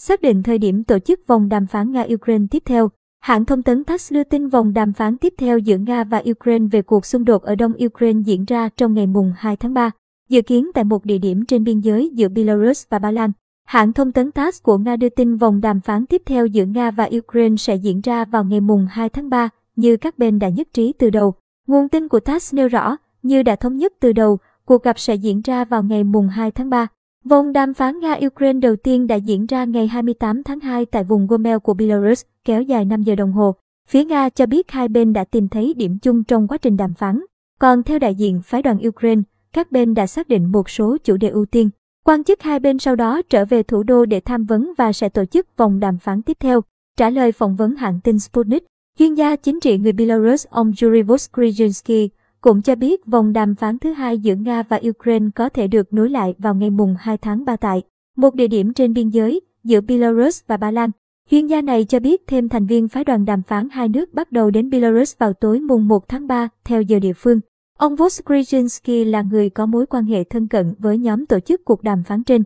[0.00, 3.84] Xác định thời điểm tổ chức vòng đàm phán Nga-Ukraine tiếp theo, hãng thông tấn
[3.84, 7.24] TASS đưa tin vòng đàm phán tiếp theo giữa Nga và Ukraine về cuộc xung
[7.24, 9.90] đột ở đông Ukraine diễn ra trong ngày mùng 2 tháng 3,
[10.28, 13.32] dự kiến tại một địa điểm trên biên giới giữa Belarus và Ba Lan.
[13.64, 16.90] Hãng thông tấn TASS của Nga đưa tin vòng đàm phán tiếp theo giữa Nga
[16.90, 20.48] và Ukraine sẽ diễn ra vào ngày mùng 2 tháng 3, như các bên đã
[20.48, 21.34] nhất trí từ đầu.
[21.66, 25.14] Nguồn tin của TASS nêu rõ, như đã thống nhất từ đầu, cuộc gặp sẽ
[25.14, 26.86] diễn ra vào ngày mùng 2 tháng 3.
[27.28, 31.26] Vòng đàm phán Nga-Ukraine đầu tiên đã diễn ra ngày 28 tháng 2 tại vùng
[31.26, 33.54] Gomel của Belarus, kéo dài 5 giờ đồng hồ.
[33.88, 36.94] Phía Nga cho biết hai bên đã tìm thấy điểm chung trong quá trình đàm
[36.94, 37.20] phán.
[37.60, 41.16] Còn theo đại diện phái đoàn Ukraine, các bên đã xác định một số chủ
[41.16, 41.70] đề ưu tiên.
[42.04, 45.08] Quan chức hai bên sau đó trở về thủ đô để tham vấn và sẽ
[45.08, 46.60] tổ chức vòng đàm phán tiếp theo.
[46.96, 48.64] Trả lời phỏng vấn hãng tin Sputnik,
[48.98, 52.08] chuyên gia chính trị người Belarus ông Yuri Voskrzynski
[52.40, 55.92] cũng cho biết vòng đàm phán thứ hai giữa Nga và Ukraine có thể được
[55.92, 57.82] nối lại vào ngày mùng 2 tháng 3 tại
[58.16, 60.90] một địa điểm trên biên giới giữa Belarus và Ba Lan.
[61.30, 64.32] Chuyên gia này cho biết thêm thành viên phái đoàn đàm phán hai nước bắt
[64.32, 67.40] đầu đến Belarus vào tối mùng 1 tháng 3 theo giờ địa phương.
[67.78, 71.82] Ông Voskrzynski là người có mối quan hệ thân cận với nhóm tổ chức cuộc
[71.82, 72.42] đàm phán trên.